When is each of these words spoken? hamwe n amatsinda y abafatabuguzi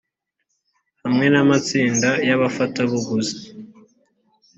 hamwe 1.01 1.25
n 1.33 1.35
amatsinda 1.43 2.09
y 2.27 2.31
abafatabuguzi 2.35 3.37